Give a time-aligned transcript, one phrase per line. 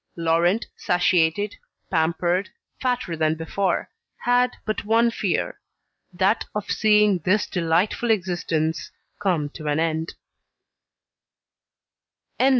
[0.15, 1.55] Laurent satiated,
[1.91, 2.49] pampered,
[2.81, 5.59] fatter than before, had but one fear,
[6.11, 10.15] that of seeing this delightful existence come to an end.